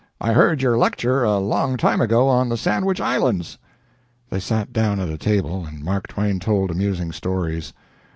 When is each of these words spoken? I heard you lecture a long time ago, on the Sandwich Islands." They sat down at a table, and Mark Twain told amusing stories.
I 0.19 0.33
heard 0.33 0.63
you 0.63 0.71
lecture 0.75 1.23
a 1.23 1.37
long 1.37 1.77
time 1.77 2.01
ago, 2.01 2.27
on 2.27 2.49
the 2.49 2.57
Sandwich 2.57 2.99
Islands." 2.99 3.59
They 4.31 4.39
sat 4.39 4.73
down 4.73 4.99
at 4.99 5.09
a 5.09 5.17
table, 5.19 5.63
and 5.63 5.83
Mark 5.83 6.07
Twain 6.07 6.39
told 6.39 6.71
amusing 6.71 7.11
stories. 7.11 7.71